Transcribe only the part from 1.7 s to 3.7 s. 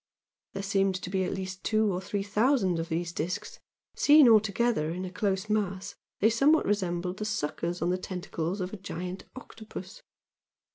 or three thousand of these discs